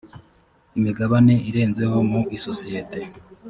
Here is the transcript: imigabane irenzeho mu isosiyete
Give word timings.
imigabane 0.77 1.33
irenzeho 1.49 1.97
mu 2.11 2.21
isosiyete 2.37 2.99